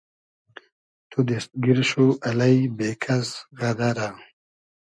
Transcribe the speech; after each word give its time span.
تو 1.09 1.19
دیست 1.27 1.49
گیر 1.63 1.79
شو 1.89 2.05
الݷ 2.27 2.57
بې 2.77 2.89
کئس 3.03 3.29
غئدئرۂ 3.59 4.07